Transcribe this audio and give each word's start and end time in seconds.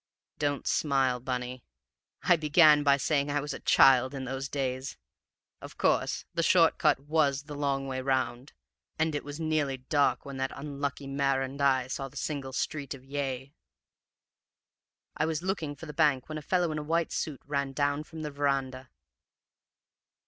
Don't 0.39 0.65
smile, 0.65 1.19
Bunny! 1.19 1.63
I 2.23 2.35
began 2.35 2.81
by 2.81 2.97
saying 2.97 3.29
I 3.29 3.39
was 3.39 3.53
a 3.53 3.59
child 3.59 4.15
in 4.15 4.25
those 4.25 4.49
days. 4.49 4.97
Of 5.61 5.77
course, 5.77 6.25
the 6.33 6.41
short 6.41 6.79
cut 6.79 7.01
was 7.01 7.43
the 7.43 7.53
long 7.53 7.85
way 7.85 8.01
round; 8.01 8.53
and 8.97 9.13
it 9.13 9.23
was 9.23 9.39
nearly 9.39 9.77
dark 9.77 10.25
when 10.25 10.37
that 10.37 10.53
unlucky 10.55 11.05
mare 11.05 11.43
and 11.43 11.61
I 11.61 11.85
saw 11.85 12.07
the 12.07 12.17
single 12.17 12.51
street 12.51 12.95
of 12.95 13.05
Yea. 13.05 13.53
"I 15.15 15.27
was 15.27 15.43
looking 15.43 15.75
for 15.75 15.85
the 15.85 15.93
bank 15.93 16.29
when 16.29 16.39
a 16.39 16.41
fellow 16.41 16.71
in 16.71 16.79
a 16.79 16.83
white 16.83 17.11
suit 17.11 17.43
ran 17.45 17.71
down 17.71 18.03
from 18.03 18.23
the 18.23 18.31
veranda. 18.31 18.89